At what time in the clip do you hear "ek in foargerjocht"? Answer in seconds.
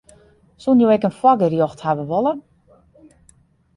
0.95-1.85